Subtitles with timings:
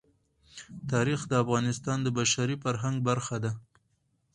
[0.91, 3.51] تاریخ د افغانستان د بشري فرهنګ برخه ده.